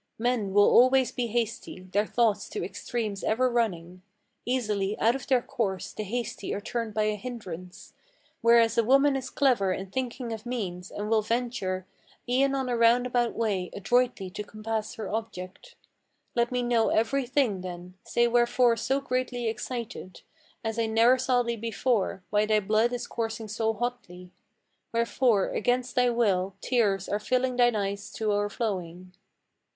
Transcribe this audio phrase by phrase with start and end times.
[0.17, 4.01] Men will always be hasty, their thoughts to extremes ever running:
[4.47, 7.93] Easily out of their course the hasty are turned by a hindrance.
[8.41, 11.85] Whereas a woman is clever in thinking of means, and will venture
[12.27, 15.75] E'en on a roundabout way, adroitly to compass her object.
[16.33, 20.21] Let me know every thing, then; say wherefore so greatly excited
[20.63, 24.31] 'As I ne'er saw thee before, why thy blood is coursing so hotly,
[24.91, 29.13] Wherefore, against thy will, tears are filling thine eyes to o'erflowing."